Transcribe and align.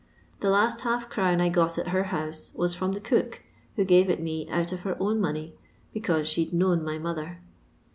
The 0.39 0.49
last 0.49 0.81
half 0.81 1.09
crown 1.09 1.39
I 1.41 1.49
got 1.49 1.77
at 1.77 1.89
her 1.89 2.05
house 2.05 2.51
was 2.55 2.73
from 2.73 2.93
the 2.93 3.01
eook, 3.01 3.41
who 3.75 3.85
gave 3.85 4.09
it 4.09 4.19
me 4.19 4.49
out 4.49 4.71
of 4.71 4.81
her 4.81 4.97
own 4.99 5.21
money 5.21 5.53
because 5.93 6.27
she 6.27 6.43
'd 6.43 6.53
known 6.55 6.83
my 6.83 6.97
mother. 6.97 7.39